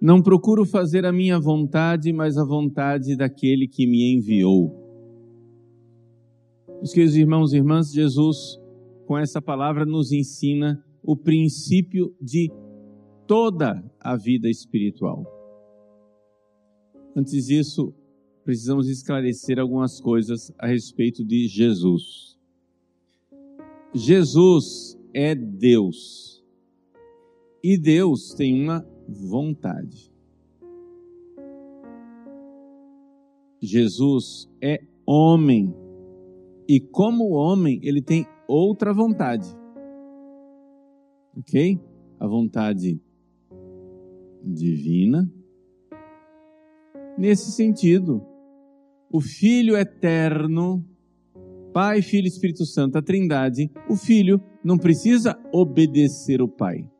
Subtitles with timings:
[0.00, 4.84] Não procuro fazer a minha vontade, mas a vontade daquele que me enviou.
[6.76, 8.60] Meus queridos irmãos e irmãs, Jesus,
[9.06, 12.52] com essa palavra, nos ensina o princípio de
[13.26, 15.24] toda a vida espiritual.
[17.16, 17.94] Antes disso,
[18.44, 22.38] precisamos esclarecer algumas coisas a respeito de Jesus.
[23.94, 26.44] Jesus é Deus.
[27.62, 30.12] E Deus tem uma vontade.
[33.62, 35.74] Jesus é homem.
[36.68, 39.48] E como homem, ele tem outra vontade.
[41.36, 41.78] Ok?
[42.18, 43.00] A vontade
[44.42, 45.30] divina.
[47.18, 48.22] Nesse sentido,
[49.10, 50.84] o Filho eterno,
[51.72, 56.90] Pai, Filho e Espírito Santo, a Trindade, o Filho não precisa obedecer o Pai.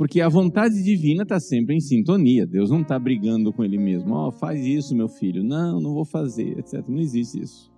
[0.00, 2.46] Porque a vontade divina está sempre em sintonia.
[2.46, 4.14] Deus não está brigando com ele mesmo.
[4.14, 5.44] Oh, faz isso, meu filho.
[5.44, 6.82] Não, não vou fazer, etc.
[6.88, 7.70] Não existe isso.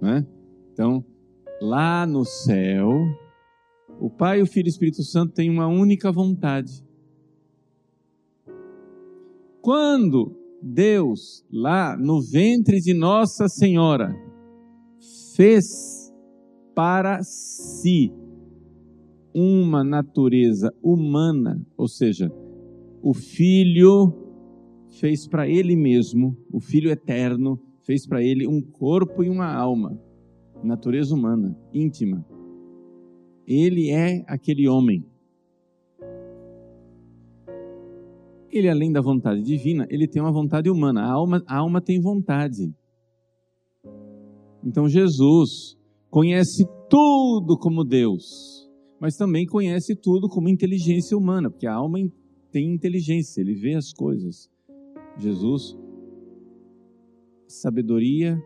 [0.00, 0.24] Né?
[0.72, 1.04] Então,
[1.60, 2.92] lá no céu,
[3.98, 6.86] o Pai, o Filho e o Espírito Santo têm uma única vontade.
[9.60, 14.14] Quando Deus, lá no ventre de Nossa Senhora,
[15.34, 16.14] fez
[16.72, 18.12] para si
[19.38, 22.32] uma natureza humana, ou seja,
[23.02, 24.14] o Filho
[24.98, 30.00] fez para ele mesmo, o Filho eterno, fez para ele um corpo e uma alma,
[30.64, 32.24] natureza humana, íntima.
[33.46, 35.04] Ele é aquele homem.
[38.50, 41.02] Ele, além da vontade divina, ele tem uma vontade humana.
[41.02, 42.74] A alma, a alma tem vontade.
[44.64, 45.76] Então Jesus
[46.08, 48.55] conhece tudo como Deus,
[49.00, 51.98] mas também conhece tudo como inteligência humana, porque a alma
[52.50, 54.50] tem inteligência, ele vê as coisas.
[55.18, 55.76] Jesus,
[57.46, 58.42] sabedoria,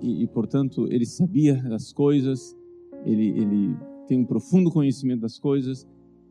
[0.00, 2.56] e, e portanto ele sabia as coisas,
[3.04, 3.76] ele, ele
[4.06, 5.86] tem um profundo conhecimento das coisas,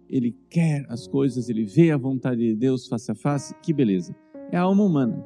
[0.10, 4.16] ele quer as coisas, ele vê a vontade de Deus face a face, que beleza.
[4.52, 5.26] É a alma humana.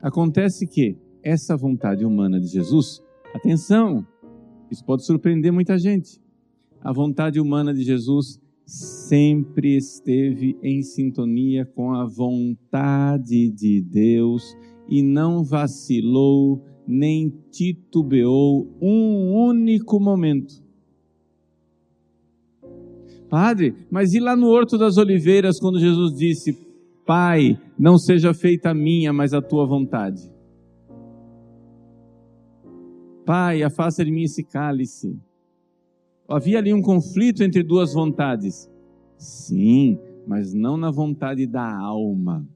[0.00, 3.02] Acontece que essa vontade humana de Jesus,
[3.36, 4.06] atenção,
[4.70, 6.20] isso pode surpreender muita gente.
[6.80, 14.42] A vontade humana de Jesus sempre esteve em sintonia com a vontade de Deus
[14.88, 20.54] e não vacilou nem titubeou um único momento.
[23.28, 26.56] Padre, mas e lá no Horto das Oliveiras, quando Jesus disse:
[27.04, 30.35] Pai, não seja feita a minha, mas a tua vontade?
[33.26, 35.18] Pai, afasta de mim esse cálice.
[36.28, 38.70] Havia ali um conflito entre duas vontades.
[39.18, 42.46] Sim, mas não na vontade da alma.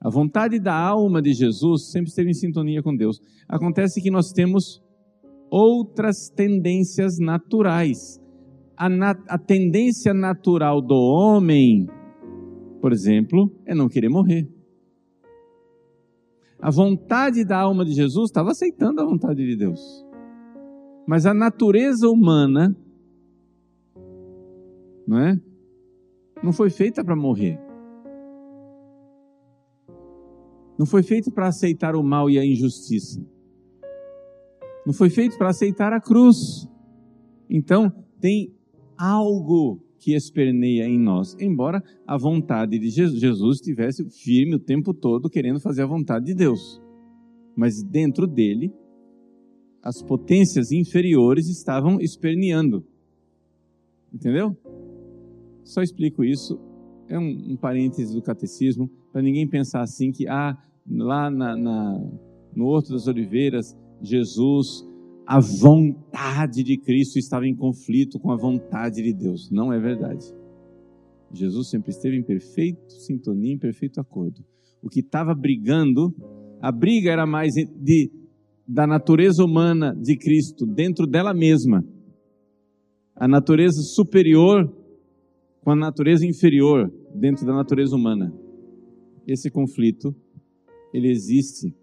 [0.00, 3.20] A vontade da alma de Jesus sempre esteve em sintonia com Deus.
[3.46, 4.82] Acontece que nós temos
[5.50, 8.18] outras tendências naturais.
[8.76, 11.86] A, nat a tendência natural do homem,
[12.80, 14.48] por exemplo, é não querer morrer.
[16.64, 20.02] A vontade da alma de Jesus estava aceitando a vontade de Deus.
[21.06, 22.74] Mas a natureza humana,
[25.06, 25.38] não é?
[26.42, 27.60] Não foi feita para morrer.
[30.78, 33.22] Não foi feito para aceitar o mal e a injustiça.
[34.86, 36.66] Não foi feito para aceitar a cruz.
[37.50, 38.56] Então, tem
[38.96, 45.30] algo que esperneia em nós, embora a vontade de Jesus estivesse firme o tempo todo
[45.30, 46.78] querendo fazer a vontade de Deus.
[47.56, 48.70] Mas dentro dele,
[49.82, 52.86] as potências inferiores estavam esperneando.
[54.12, 54.54] Entendeu?
[55.64, 56.60] Só explico isso.
[57.08, 60.54] É um, um parêntese do catecismo para ninguém pensar assim que ah,
[60.86, 62.10] lá na, na,
[62.54, 64.86] no Horto das Oliveiras, Jesus,
[65.26, 69.50] a vontade de Cristo estava em conflito com a vontade de Deus.
[69.50, 70.24] Não é verdade.
[71.32, 74.44] Jesus sempre esteve em perfeito sintonia, em perfeito acordo.
[74.82, 76.14] O que estava brigando,
[76.60, 78.10] a briga era mais de,
[78.68, 81.84] da natureza humana de Cristo dentro dela mesma.
[83.16, 84.70] A natureza superior
[85.62, 88.32] com a natureza inferior dentro da natureza humana
[89.26, 90.14] esse conflito
[90.92, 91.74] ele existe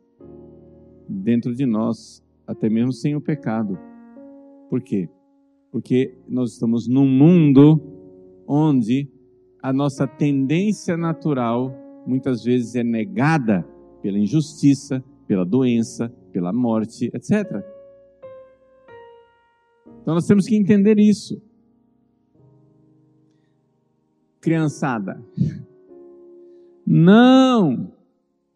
[1.09, 3.77] dentro de nós, até mesmo sem o pecado.
[4.69, 5.09] Por quê?
[5.71, 7.81] Porque nós estamos num mundo
[8.47, 9.09] onde
[9.61, 11.73] a nossa tendência natural
[12.05, 13.65] muitas vezes é negada
[14.01, 17.63] pela injustiça, pela doença, pela morte, etc.
[20.01, 21.41] Então nós temos que entender isso.
[24.41, 25.23] criançada.
[26.85, 27.93] Não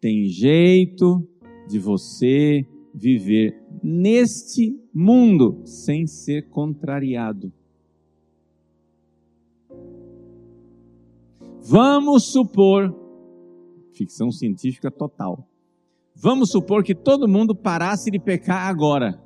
[0.01, 1.25] tem jeito
[1.69, 7.53] de você viver neste mundo sem ser contrariado.
[11.61, 12.95] Vamos supor,
[13.93, 15.47] ficção científica total.
[16.15, 19.21] Vamos supor que todo mundo parasse de pecar agora.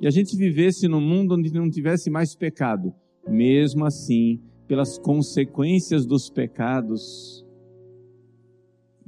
[0.00, 2.94] E a gente vivesse num mundo onde não tivesse mais pecado.
[3.28, 7.44] Mesmo assim, pelas consequências dos pecados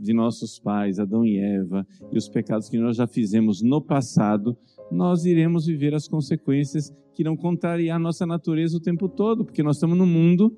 [0.00, 4.56] de nossos pais, Adão e Eva, e os pecados que nós já fizemos no passado,
[4.91, 9.76] nós iremos viver as consequências que não contrariar nossa natureza o tempo todo, porque nós
[9.76, 10.56] estamos num mundo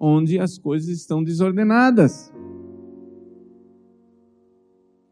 [0.00, 2.32] onde as coisas estão desordenadas.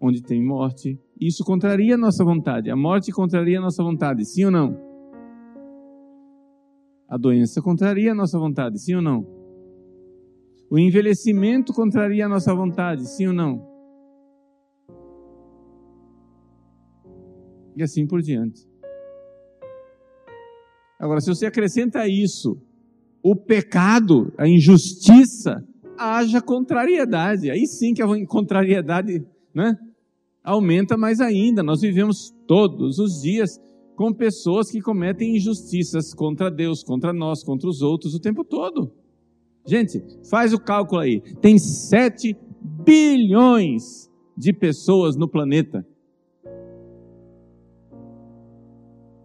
[0.00, 0.98] Onde tem morte.
[1.20, 2.70] Isso contraria a nossa vontade.
[2.70, 4.76] A morte contraria a nossa vontade, sim ou não?
[7.08, 9.35] A doença contraria a nossa vontade, sim ou não?
[10.70, 13.64] O envelhecimento contraria a nossa vontade, sim ou não?
[17.76, 18.66] E assim por diante.
[20.98, 22.60] Agora, se você acrescenta isso
[23.22, 25.56] o pecado, a injustiça,
[25.98, 27.50] haja contrariedade.
[27.50, 29.24] Aí sim que a contrariedade
[29.54, 29.74] né,
[30.44, 31.62] aumenta mais ainda.
[31.62, 33.60] Nós vivemos todos os dias
[33.96, 38.92] com pessoas que cometem injustiças contra Deus, contra nós, contra os outros o tempo todo.
[39.66, 41.20] Gente, faz o cálculo aí.
[41.40, 42.36] Tem 7
[42.84, 45.86] bilhões de pessoas no planeta.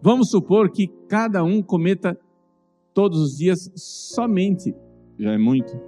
[0.01, 2.19] Vamos supor que cada um cometa
[2.93, 4.73] todos os dias somente,
[5.19, 5.79] já é muito,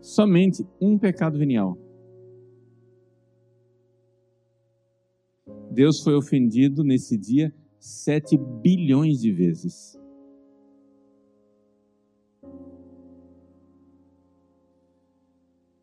[0.00, 1.76] somente um pecado venial.
[5.70, 9.98] Deus foi ofendido nesse dia sete bilhões de vezes.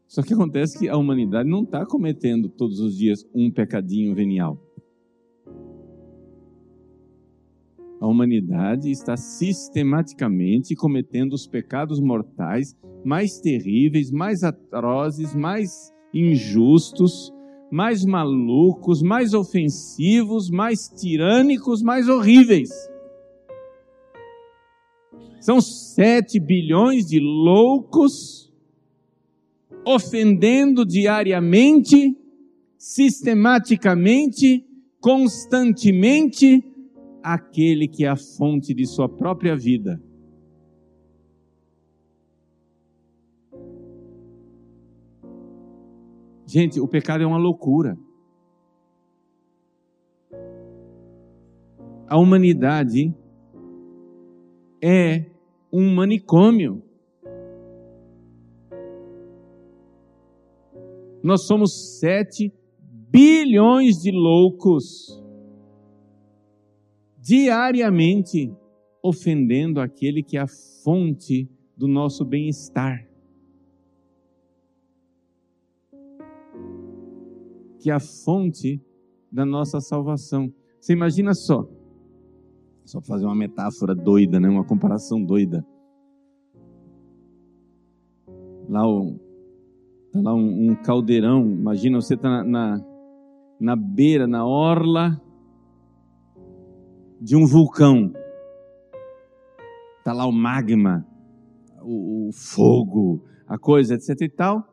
[0.09, 4.59] Só que acontece que a humanidade não está cometendo todos os dias um pecadinho venial.
[8.01, 12.73] a humanidade está sistematicamente cometendo os pecados mortais
[13.03, 17.29] mais terríveis, mais atrozes, mais injustos,
[17.69, 22.69] mais malucos, mais ofensivos, mais tirânicos, mais horríveis.
[25.41, 28.48] São sete bilhões de loucos
[29.85, 32.15] ofendendo diariamente,
[32.77, 34.65] sistematicamente,
[34.99, 36.63] constantemente
[37.23, 40.01] aquele que é a fonte de sua própria vida.
[46.45, 47.95] Gente, o pecado é uma loucura.
[52.07, 53.13] A humanidade
[54.81, 55.25] é
[55.71, 56.81] um manicômio.
[61.23, 62.53] Nós somos sete
[63.09, 65.19] bilhões de loucos
[67.17, 68.51] diariamente
[69.03, 70.47] ofendendo aquele que é a
[70.83, 73.07] fonte do nosso bem-estar.
[77.79, 78.81] Que é a fonte
[79.31, 80.51] da nossa salvação.
[80.79, 81.69] Você imagina só,
[82.83, 84.49] só fazer uma metáfora doida, né?
[84.49, 85.65] uma comparação doida.
[88.67, 89.19] Lá, o,
[90.11, 92.85] tá lá um, um caldeirão, imagina você está na, na,
[93.59, 95.21] na beira, na orla
[97.19, 98.13] de um vulcão.
[99.97, 101.05] Está lá o magma,
[101.81, 104.63] o, o fogo, a coisa, etc e tal.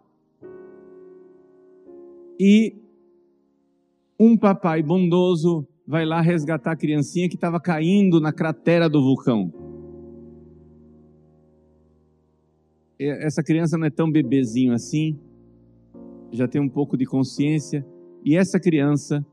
[2.39, 2.77] E
[4.19, 9.53] um papai bondoso vai lá resgatar a criancinha que estava caindo na cratera do vulcão.
[12.99, 15.19] Essa criança não é tão bebezinho assim,
[16.33, 17.87] já tem um pouco de consciência,
[18.25, 19.25] e essa criança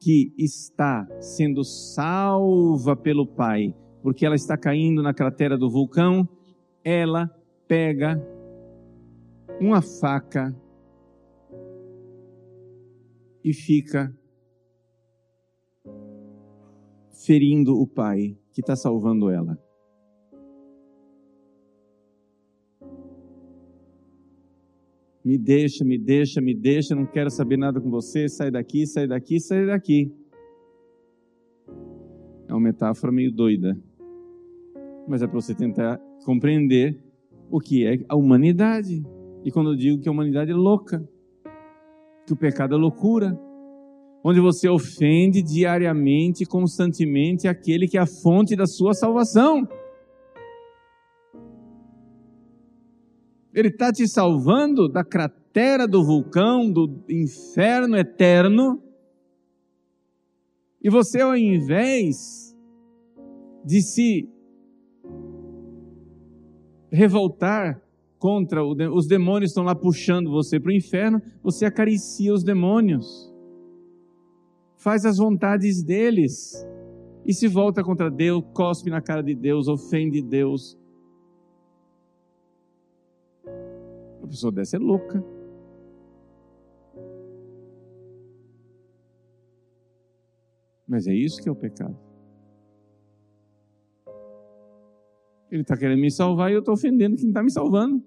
[0.00, 6.28] que está sendo salva pelo Pai, porque ela está caindo na cratera do vulcão,
[6.84, 7.30] ela
[7.68, 8.20] pega
[9.60, 10.54] uma faca
[13.44, 14.12] e fica
[17.24, 19.58] ferindo o pai que está salvando ela.
[25.24, 29.06] Me deixa, me deixa, me deixa, não quero saber nada com você, sai daqui, sai
[29.06, 30.12] daqui, sai daqui.
[32.48, 33.78] É uma metáfora meio doida.
[35.06, 37.00] Mas é para você tentar compreender
[37.50, 39.02] o que é a humanidade.
[39.44, 41.08] E quando eu digo que a humanidade é louca,
[42.26, 43.38] que o pecado é loucura,
[44.24, 49.66] onde você ofende diariamente, constantemente aquele que é a fonte da sua salvação.
[53.54, 58.82] Ele está te salvando da cratera do vulcão, do inferno eterno.
[60.82, 62.56] E você, ao invés
[63.64, 64.28] de se
[66.90, 67.82] revoltar
[68.18, 73.32] contra os demônios estão lá puxando você para o inferno, você acaricia os demônios,
[74.76, 76.52] faz as vontades deles
[77.24, 80.78] e se volta contra Deus, cospe na cara de Deus, ofende Deus.
[84.22, 85.22] A pessoa dessa é louca.
[90.86, 91.96] Mas é isso que é o pecado.
[95.50, 98.02] Ele está querendo me salvar e eu estou ofendendo quem está me salvando.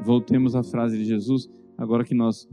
[0.00, 2.48] Voltemos à frase de Jesus, agora que nós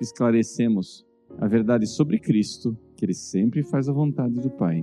[0.00, 1.06] esclarecemos
[1.38, 4.82] a verdade sobre Cristo, que ele sempre faz a vontade do Pai.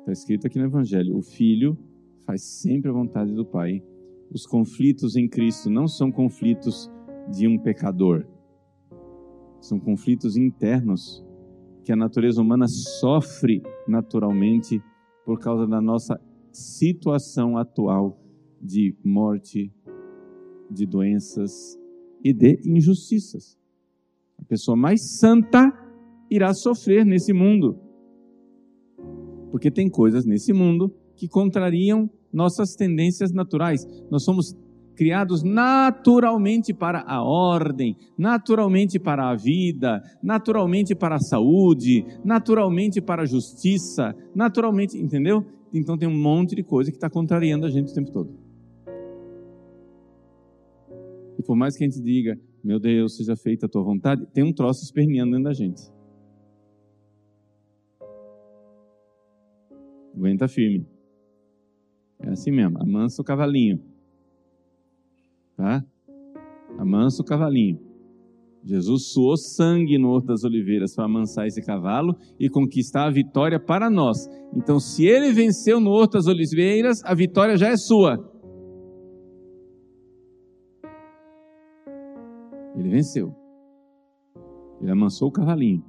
[0.00, 1.78] Está escrito aqui no Evangelho: o Filho
[2.24, 3.82] faz sempre a vontade do Pai.
[4.30, 6.90] Os conflitos em Cristo não são conflitos
[7.30, 8.26] de um pecador,
[9.60, 11.24] são conflitos internos
[11.84, 14.82] que a natureza humana sofre naturalmente
[15.24, 18.18] por causa da nossa situação atual
[18.60, 19.72] de morte,
[20.70, 21.78] de doenças
[22.24, 23.58] e de injustiças.
[24.38, 25.72] A pessoa mais santa
[26.30, 27.78] irá sofrer nesse mundo.
[29.50, 33.86] Porque tem coisas nesse mundo que contrariam nossas tendências naturais.
[34.10, 34.56] Nós somos
[34.94, 43.22] criados naturalmente para a ordem, naturalmente para a vida, naturalmente para a saúde, naturalmente para
[43.22, 45.44] a justiça, naturalmente, entendeu?
[45.72, 48.30] Então tem um monte de coisa que está contrariando a gente o tempo todo.
[51.38, 54.44] E por mais que a gente diga, meu Deus, seja feita a tua vontade, tem
[54.44, 55.82] um troço esperneando dentro da gente.
[60.14, 60.86] Aguenta firme.
[62.22, 63.92] É assim mesmo, amansa o cavalinho
[65.62, 65.84] tá?
[66.78, 67.78] Amansa o cavalinho.
[68.64, 73.58] Jesus suou sangue no Horto das Oliveiras para amansar esse cavalo e conquistar a vitória
[73.58, 74.28] para nós.
[74.54, 78.18] Então, se ele venceu no Horto das Oliveiras, a vitória já é sua.
[82.76, 83.34] Ele venceu.
[84.80, 85.84] Ele amansou o cavalinho,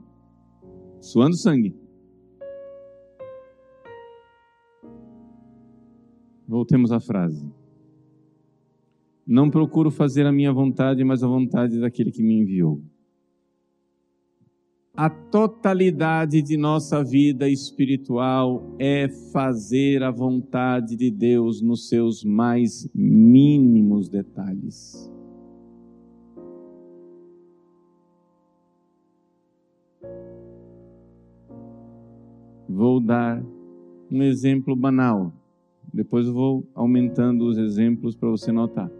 [0.99, 1.75] suando sangue.
[6.53, 7.51] Voltemos à frase.
[9.25, 12.79] Não procuro fazer a minha vontade, mas a vontade daquele que me enviou.
[14.95, 22.87] A totalidade de nossa vida espiritual é fazer a vontade de Deus nos seus mais
[22.93, 25.11] mínimos detalhes.
[32.69, 33.43] Vou dar
[34.11, 35.33] um exemplo banal,
[35.93, 38.91] depois vou aumentando os exemplos para você notar.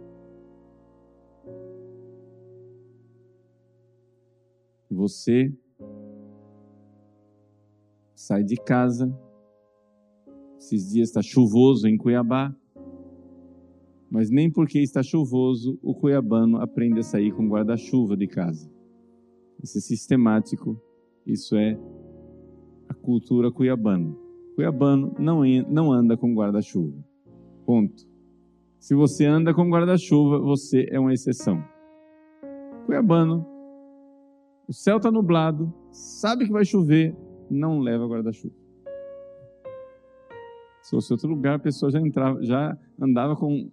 [4.88, 5.52] Você
[8.14, 9.12] sai de casa,
[10.56, 12.54] esses dias está chuvoso em Cuiabá,
[14.08, 18.70] mas nem porque está chuvoso o cuiabano aprende a sair com guarda-chuva de casa.
[19.60, 20.80] Isso é sistemático,
[21.26, 21.76] isso é
[22.88, 24.23] a cultura cuiabana.
[24.54, 26.96] Cuiabano não, não anda com guarda-chuva.
[27.66, 28.06] Ponto.
[28.78, 31.62] Se você anda com guarda-chuva, você é uma exceção.
[32.86, 33.54] Cuiabano
[34.66, 37.14] o céu está nublado, sabe que vai chover,
[37.50, 38.54] não leva guarda-chuva.
[40.80, 43.70] Se fosse outro lugar, a pessoa já entrava, já andava com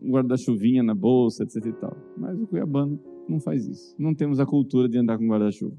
[0.00, 1.96] guarda-chuvinha na bolsa, etc e tal.
[2.16, 3.96] Mas o cuiabano não faz isso.
[3.98, 5.76] Não temos a cultura de andar com guarda-chuva.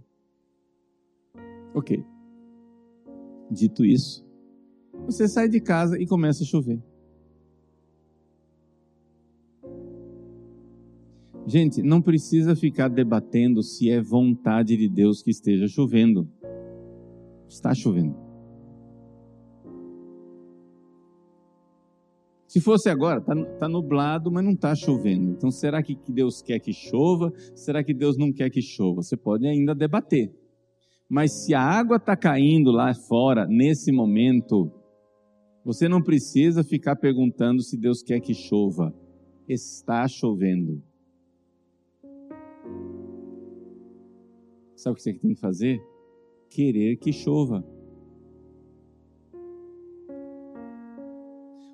[1.74, 2.04] Ok.
[3.50, 4.26] Dito isso,
[5.06, 6.82] você sai de casa e começa a chover.
[11.46, 16.30] Gente, não precisa ficar debatendo se é vontade de Deus que esteja chovendo.
[17.48, 18.16] Está chovendo.
[22.48, 25.32] Se fosse agora, está tá nublado, mas não está chovendo.
[25.32, 27.32] Então, será que Deus quer que chova?
[27.56, 29.02] Será que Deus não quer que chova?
[29.04, 30.32] Você pode ainda debater.
[31.08, 34.72] Mas se a água está caindo lá fora, nesse momento,
[35.64, 38.94] você não precisa ficar perguntando se Deus quer que chova.
[39.48, 40.82] Está chovendo.
[44.76, 45.80] Sabe o que você tem que fazer?
[46.50, 47.64] Querer que chova.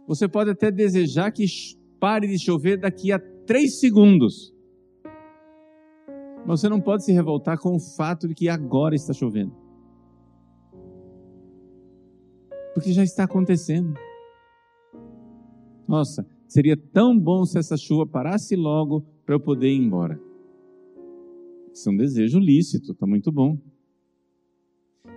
[0.07, 1.45] Você pode até desejar que
[1.99, 4.53] pare de chover daqui a três segundos.
[6.45, 9.64] Mas você não pode se revoltar com o fato de que agora está chovendo.
[12.75, 13.93] Porque já está acontecendo.
[15.87, 20.19] Nossa, seria tão bom se essa chuva parasse logo para eu poder ir embora.
[21.73, 23.57] Isso é um desejo lícito, está muito bom.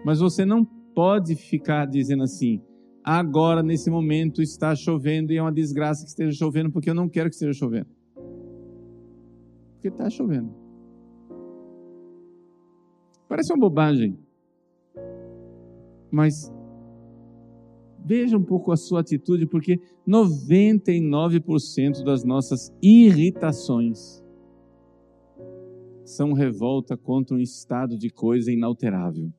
[0.05, 2.61] Mas você não pode ficar dizendo assim:
[3.03, 7.09] agora, nesse momento, está chovendo e é uma desgraça que esteja chovendo, porque eu não
[7.09, 7.89] quero que esteja chovendo.
[9.75, 10.55] Porque está chovendo.
[13.29, 14.17] Parece uma bobagem.
[16.11, 16.51] Mas
[18.05, 24.23] veja um pouco a sua atitude, porque 99% das nossas irritações
[26.05, 29.31] são revolta contra um estado de coisa inalterável.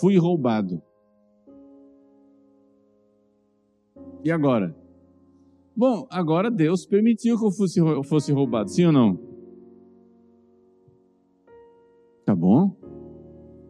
[0.00, 0.82] Fui roubado.
[4.24, 4.74] E agora?
[5.76, 9.18] Bom, agora Deus permitiu que eu fosse, roubado, sim ou não?
[12.24, 12.74] Tá bom?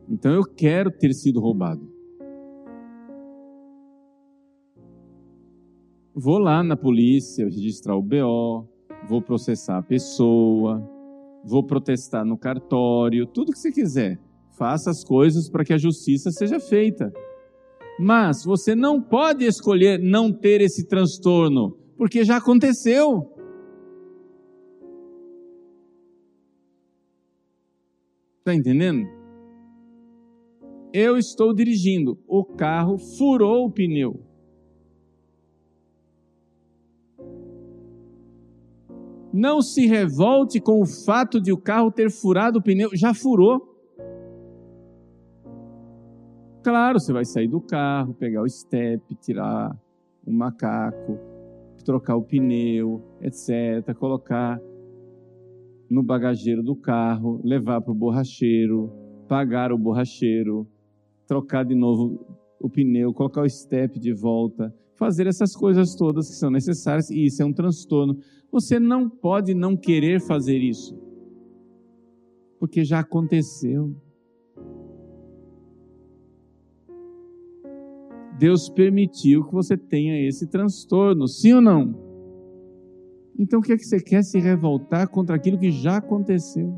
[0.08, 1.96] Então eu quero ter sido roubado.
[6.14, 8.66] Vou lá na polícia registrar o BO,
[9.08, 10.82] vou processar a pessoa,
[11.44, 14.18] vou protestar no cartório, tudo que você quiser.
[14.56, 17.12] Faça as coisas para que a justiça seja feita.
[17.98, 23.30] Mas você não pode escolher não ter esse transtorno, porque já aconteceu.
[28.38, 29.15] Está entendendo?
[30.98, 34.18] Eu estou dirigindo, o carro furou o pneu.
[39.30, 43.76] Não se revolte com o fato de o carro ter furado o pneu, já furou.
[46.64, 49.78] Claro, você vai sair do carro, pegar o step, tirar
[50.26, 51.18] o macaco,
[51.84, 54.58] trocar o pneu, etc., colocar
[55.90, 58.90] no bagageiro do carro, levar para o borracheiro,
[59.28, 60.66] pagar o borracheiro,
[61.26, 62.24] trocar de novo
[62.60, 67.26] o pneu, colocar o step de volta, fazer essas coisas todas que são necessárias, e
[67.26, 68.18] isso é um transtorno.
[68.50, 70.98] Você não pode não querer fazer isso,
[72.58, 73.94] porque já aconteceu.
[78.38, 81.94] Deus permitiu que você tenha esse transtorno, sim ou não?
[83.38, 86.72] Então o que é que você quer se revoltar contra aquilo que já aconteceu?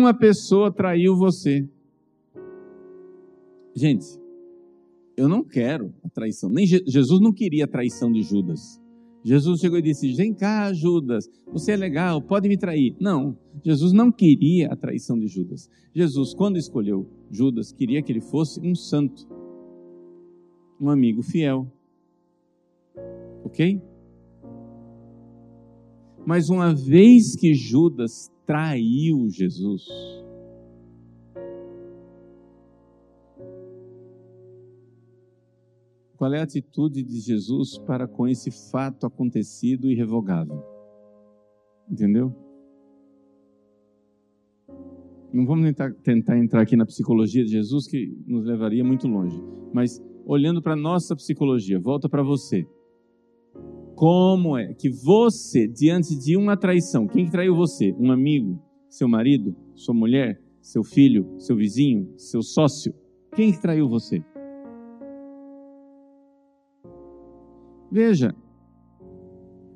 [0.00, 1.68] Uma pessoa traiu você.
[3.76, 4.06] Gente,
[5.14, 6.48] eu não quero a traição.
[6.48, 8.80] Nem Je Jesus não queria a traição de Judas.
[9.22, 12.96] Jesus chegou e disse: Vem cá, Judas, você é legal, pode me trair.
[12.98, 15.68] Não, Jesus não queria a traição de Judas.
[15.94, 19.28] Jesus, quando escolheu Judas, queria que ele fosse um santo,
[20.80, 21.70] um amigo fiel.
[23.44, 23.78] Ok?
[26.26, 29.84] Mas uma vez que Judas traiu Jesus.
[36.16, 40.62] Qual é a atitude de Jesus para com esse fato acontecido e revogável?
[41.90, 42.34] Entendeu?
[45.32, 49.40] Não vamos tentar, tentar, entrar aqui na psicologia de Jesus, que nos levaria muito longe.
[49.72, 52.66] Mas olhando para a nossa psicologia, volta para você.
[54.00, 57.94] Como é que você, diante de uma traição, quem traiu você?
[57.98, 58.58] Um amigo?
[58.88, 59.54] Seu marido?
[59.74, 60.42] Sua mulher?
[60.62, 61.38] Seu filho?
[61.38, 62.10] Seu vizinho?
[62.16, 62.94] Seu sócio?
[63.36, 64.24] Quem traiu você?
[67.92, 68.34] Veja,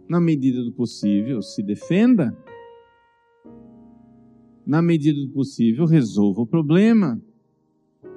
[0.08, 2.34] na medida do possível, se defenda.
[4.66, 7.20] Na medida do possível, resolva o problema.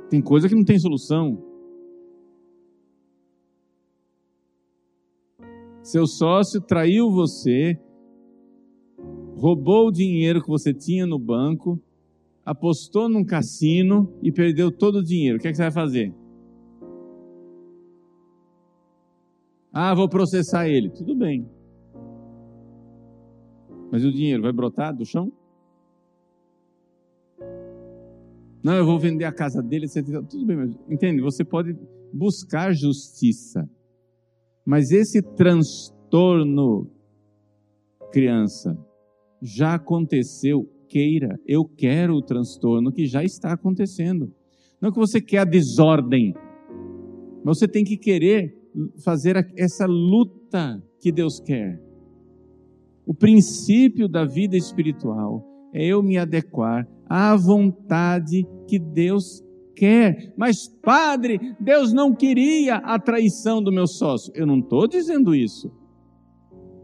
[0.10, 1.44] Tem coisa que não tem solução.
[5.88, 7.80] Seu sócio traiu você,
[9.38, 11.82] roubou o dinheiro que você tinha no banco,
[12.44, 15.38] apostou num cassino e perdeu todo o dinheiro.
[15.38, 16.14] O que, é que você vai fazer?
[19.72, 20.90] Ah, vou processar ele.
[20.90, 21.50] Tudo bem.
[23.90, 25.32] Mas o dinheiro vai brotar do chão?
[28.62, 30.04] Não, eu vou vender a casa dele, etc.
[30.30, 31.22] Tudo bem, mas entende?
[31.22, 31.78] Você pode
[32.12, 33.70] buscar justiça.
[34.68, 36.92] Mas esse transtorno,
[38.12, 38.78] criança,
[39.42, 44.30] já aconteceu, queira, eu quero o transtorno que já está acontecendo.
[44.82, 46.34] Não que você quer a desordem,
[47.46, 48.62] mas você tem que querer
[49.06, 51.82] fazer essa luta que Deus quer.
[53.06, 59.42] O princípio da vida espiritual é eu me adequar à vontade que Deus
[59.78, 60.34] quer.
[60.36, 64.34] Mas, padre, Deus não queria a traição do meu sócio.
[64.36, 65.72] Eu não estou dizendo isso.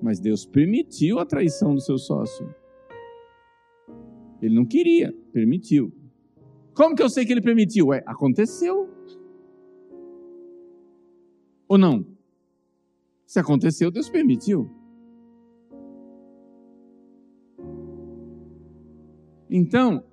[0.02, 2.54] Mas Deus permitiu a traição do seu sócio.
[4.42, 5.92] Ele não queria, permitiu.
[6.76, 7.88] Como que eu sei que ele permitiu?
[7.88, 8.90] Ué, aconteceu.
[11.68, 12.06] Ou não?
[13.26, 14.70] Se aconteceu, Deus permitiu.
[19.50, 20.04] Então,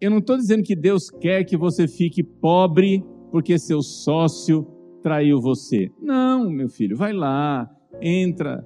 [0.00, 4.66] eu não estou dizendo que Deus quer que você fique pobre porque seu sócio
[5.02, 5.90] traiu você.
[6.00, 7.68] Não, meu filho, vai lá,
[8.00, 8.64] entra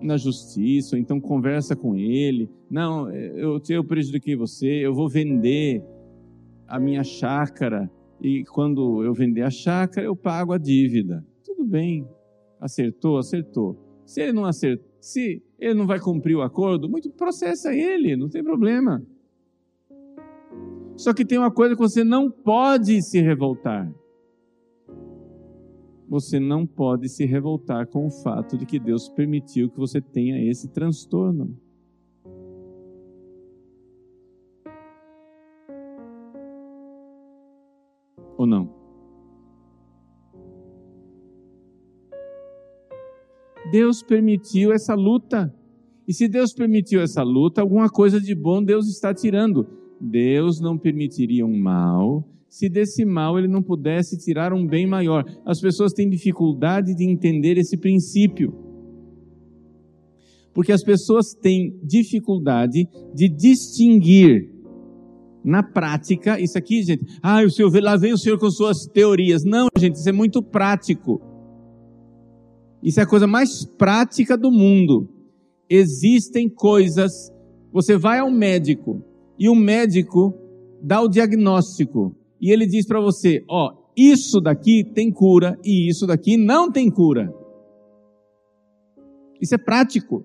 [0.00, 2.50] na justiça, ou então conversa com ele.
[2.70, 5.82] Não, eu, eu prejudiquei você, eu vou vender
[6.66, 11.24] a minha chácara e quando eu vender a chácara eu pago a dívida.
[11.44, 12.06] Tudo bem,
[12.60, 13.76] acertou, acertou.
[14.04, 18.28] Se ele não acertou, se ele não vai cumprir o acordo, muito processa ele, não
[18.28, 19.02] tem problema.
[20.96, 23.92] Só que tem uma coisa que você não pode se revoltar.
[26.08, 30.48] Você não pode se revoltar com o fato de que Deus permitiu que você tenha
[30.50, 31.56] esse transtorno.
[38.36, 38.68] Ou não?
[43.70, 45.50] Deus permitiu essa luta.
[46.06, 49.66] E se Deus permitiu essa luta, alguma coisa de bom Deus está tirando.
[50.02, 55.24] Deus não permitiria um mal se desse mal ele não pudesse tirar um bem maior.
[55.42, 58.52] As pessoas têm dificuldade de entender esse princípio.
[60.52, 64.52] Porque as pessoas têm dificuldade de distinguir
[65.42, 69.44] na prática, isso aqui, gente, ah, o senhor, lá vem o senhor com suas teorias.
[69.44, 71.22] Não, gente, isso é muito prático.
[72.82, 75.08] Isso é a coisa mais prática do mundo.
[75.70, 77.32] Existem coisas,
[77.72, 79.02] você vai ao médico,
[79.38, 80.34] e o médico
[80.82, 86.06] dá o diagnóstico e ele diz para você: ó, isso daqui tem cura e isso
[86.06, 87.32] daqui não tem cura.
[89.40, 90.24] Isso é prático.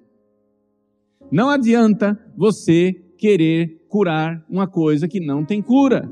[1.31, 6.09] Não adianta você querer curar uma coisa que não tem cura.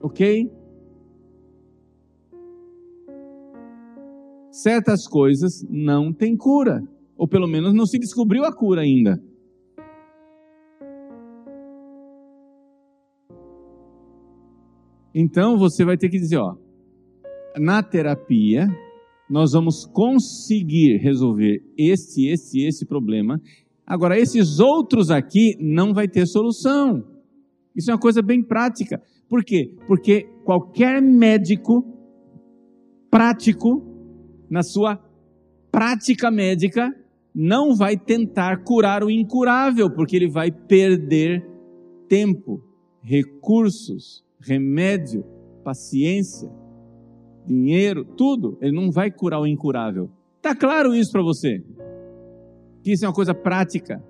[0.00, 0.50] Ok?
[4.50, 6.82] Certas coisas não têm cura.
[7.20, 9.22] Ou pelo menos não se descobriu a cura ainda.
[15.14, 16.56] Então você vai ter que dizer, ó,
[17.58, 18.66] na terapia
[19.28, 23.38] nós vamos conseguir resolver este, este, esse problema.
[23.86, 27.04] Agora esses outros aqui não vai ter solução.
[27.76, 28.98] Isso é uma coisa bem prática.
[29.28, 29.76] Por quê?
[29.86, 31.84] Porque qualquer médico
[33.10, 33.82] prático
[34.48, 34.98] na sua
[35.70, 36.90] prática médica
[37.42, 41.42] não vai tentar curar o incurável, porque ele vai perder
[42.06, 42.62] tempo,
[43.00, 45.24] recursos, remédio,
[45.64, 46.50] paciência,
[47.46, 48.58] dinheiro, tudo.
[48.60, 50.10] Ele não vai curar o incurável.
[50.42, 51.64] Tá claro isso para você?
[52.82, 54.04] Que isso é uma coisa prática.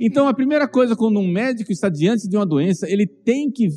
[0.00, 3.68] Então, a primeira coisa, quando um médico está diante de uma doença, ele tem que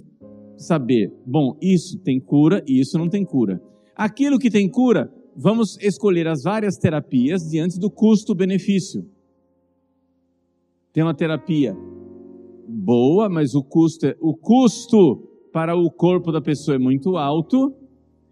[0.55, 3.61] saber: bom, isso tem cura e isso não tem cura.
[3.93, 9.05] Aquilo que tem cura, vamos escolher as várias terapias diante do custo-benefício.
[10.91, 11.75] Tem uma terapia
[12.67, 15.23] boa, mas o custo, é, o custo
[15.53, 17.73] para o corpo da pessoa é muito alto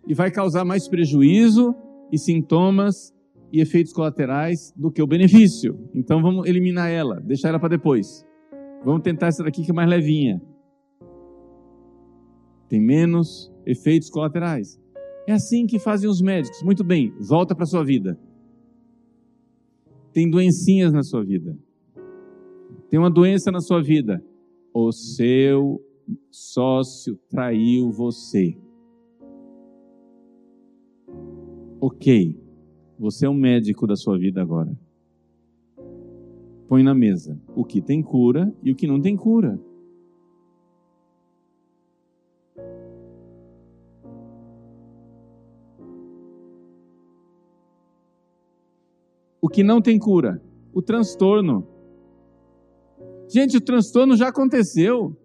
[0.05, 1.73] e vai causar mais prejuízo
[2.11, 3.13] e sintomas
[3.53, 5.79] e efeitos colaterais do que o benefício.
[5.95, 8.25] Então vamos eliminar ela, deixar ela para depois.
[8.83, 10.41] Vamos tentar essa daqui que é mais levinha.
[12.67, 14.77] Tem menos efeitos colaterais.
[15.27, 16.63] É assim que fazem os médicos.
[16.63, 18.17] Muito bem, volta para sua vida.
[20.13, 21.57] Tem doencinhas na sua vida.
[22.89, 24.23] Tem uma doença na sua vida.
[24.73, 25.83] O seu
[26.31, 28.57] sócio traiu você.
[31.81, 32.39] Ok,
[32.97, 34.79] você é o médico da sua vida agora.
[36.69, 39.59] Põe na mesa o que tem cura e o que não tem cura.
[49.47, 50.41] O que não tem cura?
[50.73, 51.65] O transtorno.
[53.29, 55.15] Gente, o transtorno já aconteceu.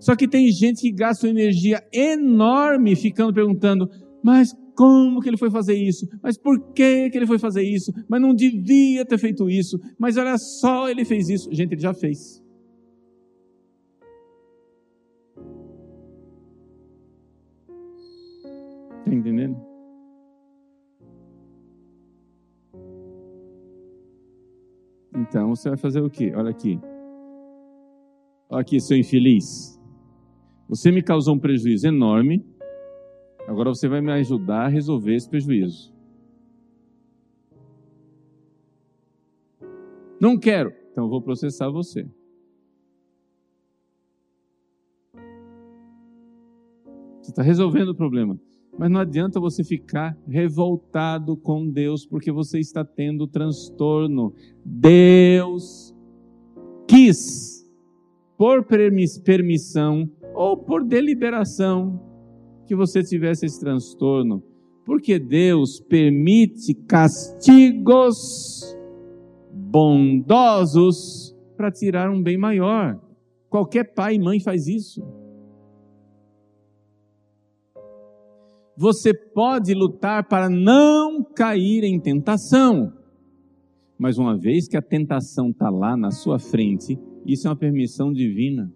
[0.00, 3.86] Só que tem gente que gasta uma energia enorme ficando perguntando:
[4.24, 6.08] mas como que ele foi fazer isso?
[6.22, 7.92] Mas por que, que ele foi fazer isso?
[8.08, 9.78] Mas não devia ter feito isso.
[9.98, 11.52] Mas olha só, ele fez isso.
[11.52, 12.42] Gente, ele já fez.
[19.04, 19.67] Está entendendo?
[25.18, 26.32] Então você vai fazer o quê?
[26.36, 26.78] Olha aqui.
[28.48, 29.76] Olha aqui, seu infeliz.
[30.68, 32.46] Você me causou um prejuízo enorme.
[33.48, 35.92] Agora você vai me ajudar a resolver esse prejuízo.
[40.20, 40.72] Não quero.
[40.92, 42.08] Então eu vou processar você.
[47.20, 48.38] Você está resolvendo o problema.
[48.78, 54.32] Mas não adianta você ficar revoltado com Deus porque você está tendo transtorno.
[54.64, 55.92] Deus
[56.86, 57.68] quis,
[58.36, 58.64] por
[59.24, 62.00] permissão ou por deliberação,
[62.66, 64.44] que você tivesse esse transtorno.
[64.86, 68.76] Porque Deus permite castigos
[69.52, 73.00] bondosos para tirar um bem maior.
[73.50, 75.02] Qualquer pai e mãe faz isso.
[78.80, 82.92] Você pode lutar para não cair em tentação.
[83.98, 88.12] Mas uma vez que a tentação está lá na sua frente, isso é uma permissão
[88.12, 88.72] divina.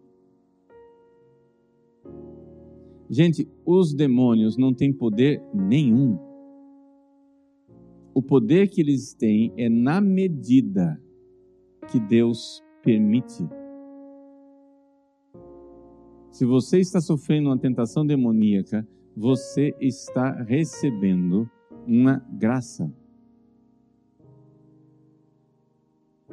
[3.08, 6.18] Gente, os demônios não têm poder nenhum.
[8.12, 11.00] O poder que eles têm é na medida
[11.92, 13.46] que Deus permite.
[16.32, 18.84] Se você está sofrendo uma tentação demoníaca,
[19.16, 21.48] você está recebendo
[21.86, 22.92] uma graça.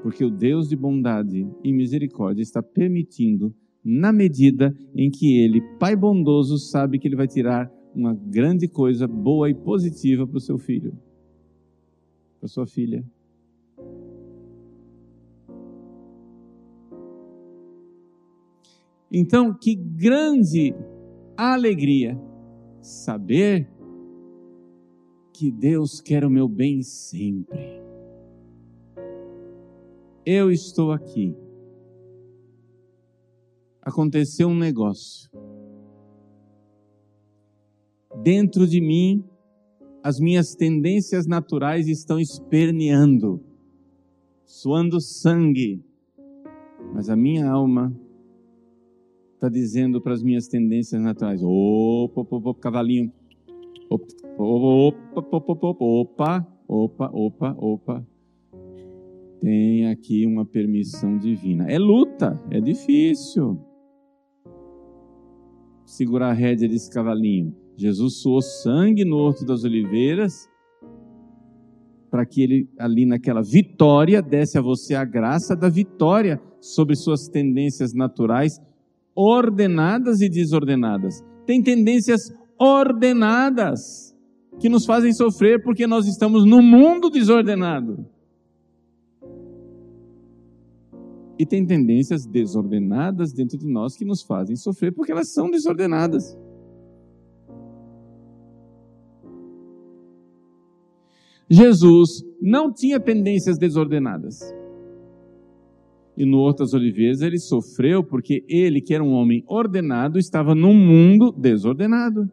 [0.01, 5.95] Porque o Deus de bondade e misericórdia está permitindo, na medida em que Ele, Pai
[5.95, 10.57] bondoso, sabe que Ele vai tirar uma grande coisa boa e positiva para o seu
[10.57, 10.97] filho,
[12.39, 13.03] para sua filha.
[19.11, 20.73] Então, que grande
[21.35, 22.28] alegria
[22.81, 23.69] saber
[25.33, 27.81] que Deus quer o meu bem sempre.
[30.25, 31.35] Eu estou aqui.
[33.81, 35.29] Aconteceu um negócio.
[38.21, 39.23] Dentro de mim,
[40.03, 43.41] as minhas tendências naturais estão esperneando,
[44.45, 45.83] suando sangue,
[46.93, 47.95] mas a minha alma
[49.39, 53.11] está dizendo para as minhas tendências naturais: opa, opa, opa cavalinho,
[53.89, 54.05] opa,
[54.37, 58.07] opa, opa, opa, opa, opa, opa.
[59.39, 61.65] Tem aqui uma permissão divina.
[61.71, 63.57] É luta, é difícil.
[65.85, 67.55] Segurar a rédea desse cavalinho.
[67.77, 70.49] Jesus suou sangue no Horto das Oliveiras
[72.11, 77.29] para que ele, ali naquela vitória, desse a você a graça da vitória sobre suas
[77.29, 78.59] tendências naturais
[79.19, 81.21] ordenadas e desordenadas.
[81.45, 82.21] Tem tendências
[82.57, 84.15] ordenadas
[84.61, 88.05] que nos fazem sofrer porque nós estamos no mundo desordenado.
[91.37, 96.37] E tem tendências desordenadas dentro de nós que nos fazem sofrer porque elas são desordenadas.
[101.49, 104.39] Jesus não tinha tendências desordenadas.
[106.19, 110.53] E no Horto das Oliveiras ele sofreu porque ele, que era um homem ordenado, estava
[110.53, 112.29] num mundo desordenado.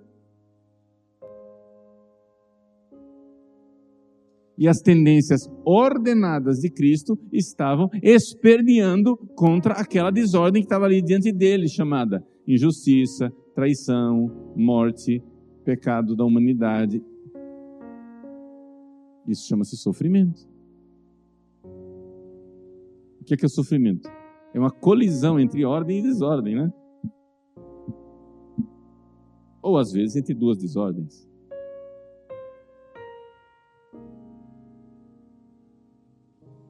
[4.59, 11.31] E as tendências ordenadas de Cristo estavam esperneando contra aquela desordem que estava ali diante
[11.31, 15.23] dele, chamada injustiça, traição, morte,
[15.65, 17.01] pecado da humanidade.
[19.29, 20.56] Isso chama-se sofrimento
[23.27, 24.09] que é, que é sofrimento?
[24.55, 26.73] É uma colisão entre ordem e desordem, né?
[29.61, 31.29] Ou às vezes entre duas desordens.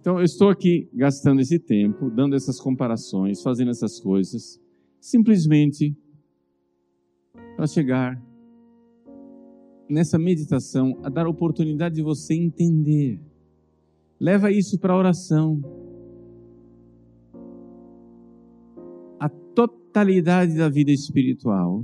[0.01, 4.59] Então, eu estou aqui gastando esse tempo, dando essas comparações, fazendo essas coisas,
[5.01, 5.95] simplesmente
[7.57, 8.23] para chegar
[9.90, 13.21] nessa meditação a dar oportunidade de você entender.
[14.19, 15.61] Leva isso para a oração.
[19.97, 21.83] Totalidade da vida espiritual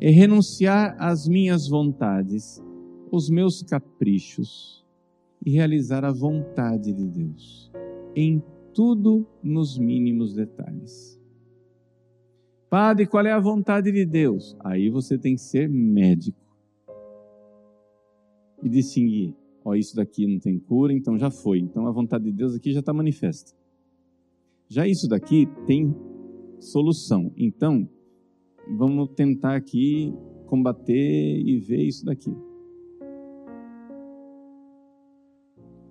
[0.00, 2.64] é renunciar às minhas vontades,
[3.12, 4.82] os meus caprichos
[5.44, 7.70] e realizar a vontade de Deus
[8.16, 11.20] em tudo nos mínimos detalhes.
[12.70, 14.56] Padre, qual é a vontade de Deus?
[14.60, 16.40] Aí você tem que ser médico
[18.62, 21.58] e distinguir: ó, isso daqui não tem cura, então já foi.
[21.58, 23.52] Então a vontade de Deus aqui já está manifesta.
[24.70, 25.94] Já isso daqui tem
[26.60, 27.32] solução.
[27.36, 27.88] Então,
[28.76, 30.12] vamos tentar aqui
[30.46, 32.34] combater e ver isso daqui.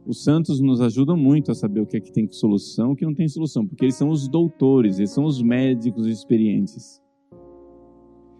[0.05, 2.95] Os santos nos ajudam muito a saber o que é que tem solução e o
[2.95, 7.01] que não tem solução, porque eles são os doutores, eles são os médicos experientes.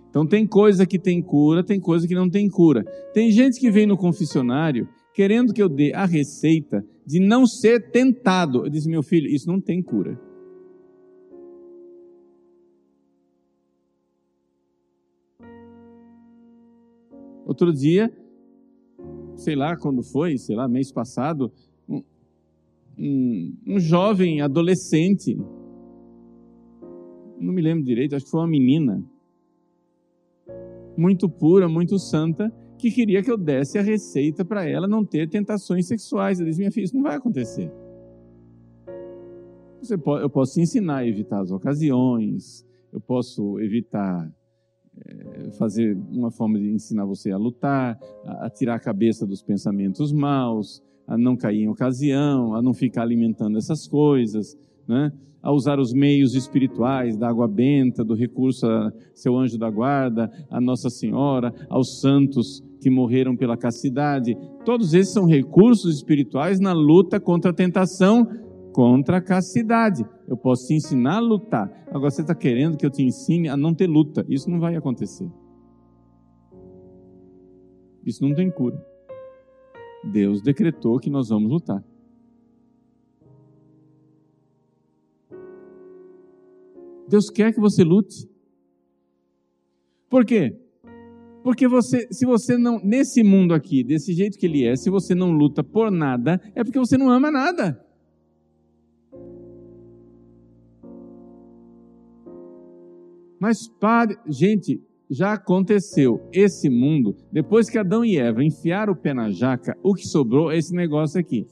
[0.10, 2.84] Então tem coisa que tem cura, tem coisa que não tem cura.
[3.14, 7.90] Tem gente que vem no confessionário querendo que eu dê a receita de não ser
[7.92, 8.66] tentado.
[8.66, 10.16] Eu disse, meu filho, isso não tem cura.
[17.48, 18.12] Outro dia,
[19.38, 21.50] sei lá quando foi, sei lá, mês passado,
[21.88, 22.04] um,
[23.00, 25.34] um, um jovem adolescente,
[27.40, 29.02] não me lembro direito, acho que foi uma menina,
[30.98, 35.30] muito pura, muito santa, que queria que eu desse a receita para ela não ter
[35.30, 36.42] tentações sexuais.
[36.42, 37.72] Eu disse, minha filha, isso não vai acontecer.
[40.04, 44.30] Pode, eu posso te ensinar a evitar as ocasiões, eu posso evitar
[45.58, 50.12] fazer uma forma de ensinar você a lutar, a, a tirar a cabeça dos pensamentos
[50.12, 54.58] maus, a não cair em ocasião, a não ficar alimentando essas coisas,
[54.88, 55.12] né?
[55.42, 60.30] a usar os meios espirituais da água benta, do recurso a seu anjo da guarda,
[60.50, 64.38] a Nossa Senhora, aos santos que morreram pela castidade.
[64.66, 68.28] Todos esses são recursos espirituais na luta contra a tentação,
[68.72, 70.06] contra a castidade.
[70.28, 71.70] Eu posso te ensinar a lutar.
[71.88, 74.26] Agora você está querendo que eu te ensine a não ter luta.
[74.28, 75.30] Isso não vai acontecer.
[78.06, 78.82] Isso não tem cura.
[80.04, 81.84] Deus decretou que nós vamos lutar.
[87.08, 88.30] Deus quer que você lute.
[90.10, 90.58] Por quê?
[91.44, 95.16] Porque você, se você não, nesse mundo aqui, desse jeito que ele é, se você
[95.16, 97.82] não luta por nada, é porque você não ama nada.
[103.40, 106.22] Mas pare, gente, já aconteceu.
[106.34, 110.52] Esse mundo, depois que Adão e Eva enfiaram o pé na jaca, o que sobrou
[110.52, 111.46] é esse negócio aqui.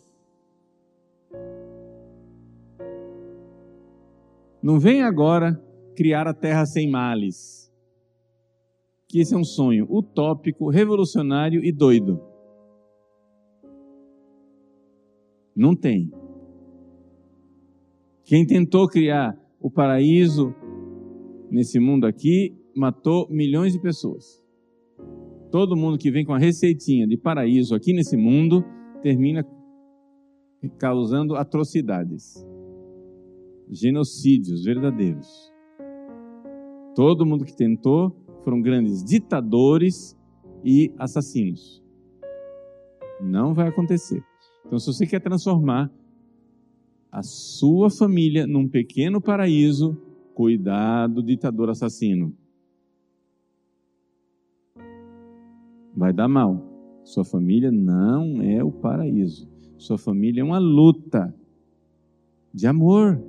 [4.61, 5.61] Não vem agora
[5.95, 7.71] criar a terra sem males.
[9.07, 12.19] Que esse é um sonho utópico, revolucionário e doido.
[15.55, 16.11] Não tem.
[18.23, 20.53] Quem tentou criar o paraíso
[21.49, 24.43] nesse mundo aqui matou milhões de pessoas.
[25.51, 28.63] Todo mundo que vem com a receitinha de paraíso aqui nesse mundo
[29.01, 29.45] termina
[30.79, 32.45] causando atrocidades
[33.69, 35.53] genocídios verdadeiros.
[36.95, 40.17] Todo mundo que tentou foram grandes ditadores
[40.63, 41.83] e assassinos.
[43.21, 44.23] Não vai acontecer.
[44.65, 45.91] Então, se você quer transformar
[47.11, 49.97] a sua família num pequeno paraíso,
[50.35, 52.35] cuidado, ditador assassino.
[55.95, 56.61] Vai dar mal.
[57.03, 59.47] Sua família não é o paraíso.
[59.77, 61.33] Sua família é uma luta
[62.53, 63.23] de amor.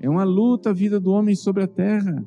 [0.00, 2.26] É uma luta a vida do homem sobre a terra.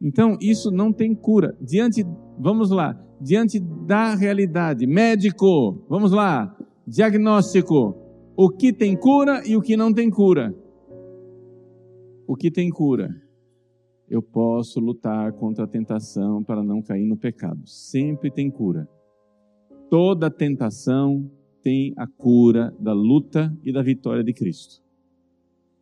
[0.00, 1.56] Então, isso não tem cura.
[1.60, 2.04] Diante,
[2.38, 6.56] vamos lá, diante da realidade, médico, vamos lá,
[6.86, 7.96] diagnóstico,
[8.36, 10.54] o que tem cura e o que não tem cura.
[12.28, 13.08] O que tem cura?
[14.06, 17.66] Eu posso lutar contra a tentação para não cair no pecado.
[17.66, 18.86] Sempre tem cura.
[19.88, 21.30] Toda tentação
[21.62, 24.84] tem a cura da luta e da vitória de Cristo.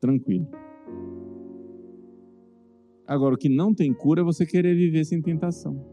[0.01, 0.47] Tranquilo.
[3.09, 5.85] Agora, o que não tem cura é você querer viver sem tentação.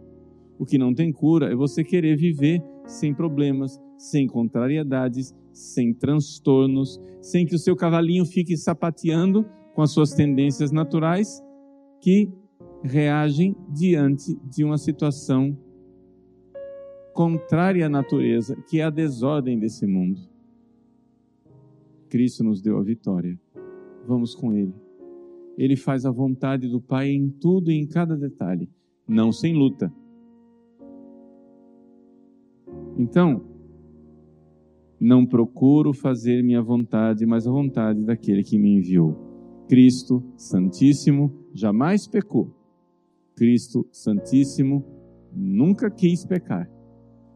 [0.59, 7.01] O que não tem cura é você querer viver sem problemas, sem contrariedades, sem transtornos,
[7.23, 11.41] sem que o seu cavalinho fique sapateando com as suas tendências naturais
[12.01, 12.31] que
[12.83, 15.57] reagem diante de uma situação
[17.13, 20.19] contrária à natureza, que é a desordem desse mundo.
[22.09, 23.39] Cristo nos deu a vitória.
[24.05, 24.73] Vamos com Ele
[25.57, 28.69] ele faz a vontade do Pai em tudo e em cada detalhe,
[29.07, 29.93] não sem luta.
[32.97, 33.43] Então,
[34.99, 39.32] não procuro fazer minha vontade, mas a vontade daquele que me enviou.
[39.67, 42.53] Cristo Santíssimo jamais pecou.
[43.35, 44.85] Cristo Santíssimo
[45.33, 46.69] nunca quis pecar.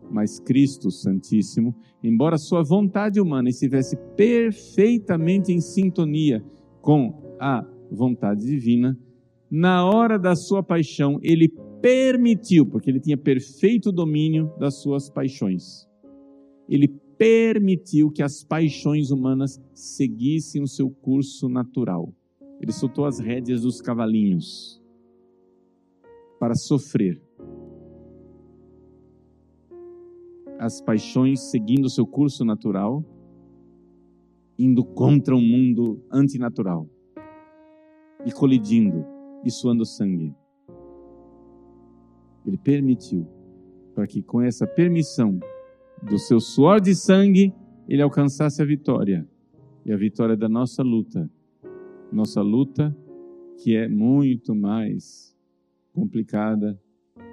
[0.09, 6.43] Mas Cristo Santíssimo, embora sua vontade humana estivesse perfeitamente em sintonia
[6.81, 8.97] com a vontade divina,
[9.49, 11.49] na hora da sua paixão, ele
[11.81, 15.87] permitiu, porque ele tinha perfeito domínio das suas paixões.
[16.67, 16.87] Ele
[17.17, 22.13] permitiu que as paixões humanas seguissem o seu curso natural.
[22.61, 24.81] Ele soltou as rédeas dos cavalinhos
[26.39, 27.21] para sofrer.
[30.59, 33.03] As paixões seguindo o seu curso natural,
[34.57, 36.89] indo contra um mundo antinatural
[38.25, 39.05] e colidindo
[39.43, 40.33] e suando sangue.
[42.45, 43.27] Ele permitiu
[43.93, 45.39] para que com essa permissão
[46.03, 47.53] do seu suor de sangue
[47.87, 49.27] ele alcançasse a vitória.
[49.85, 51.29] E a vitória da nossa luta.
[52.11, 52.95] Nossa luta
[53.57, 55.35] que é muito mais
[55.91, 56.79] complicada,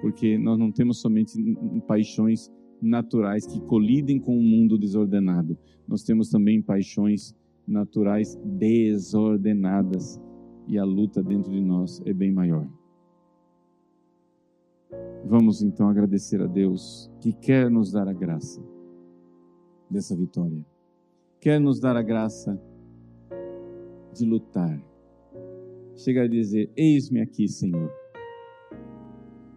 [0.00, 1.38] porque nós não temos somente
[1.86, 2.50] paixões
[2.80, 5.58] naturais que colidem com o mundo desordenado.
[5.86, 7.34] Nós temos também paixões
[7.66, 10.20] naturais desordenadas
[10.66, 12.66] e a luta dentro de nós é bem maior.
[15.26, 18.62] Vamos então agradecer a Deus que quer nos dar a graça
[19.90, 20.64] dessa vitória.
[21.40, 22.60] Quer nos dar a graça
[24.12, 24.78] de lutar.
[25.96, 27.90] Chega a dizer: Eis-me aqui, Senhor.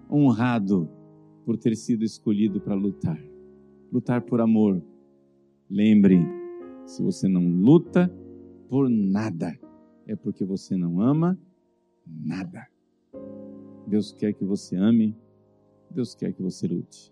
[0.09, 0.89] Honrado
[1.45, 3.22] por ter sido escolhido para lutar.
[3.91, 4.82] Lutar por amor.
[5.70, 6.20] Lembre,
[6.86, 8.09] se você não luta
[8.70, 9.57] por nada,
[10.05, 11.38] é porque você não ama
[12.05, 12.65] nada.
[13.86, 15.15] Deus quer que você ame,
[15.89, 17.11] Deus quer que você lute.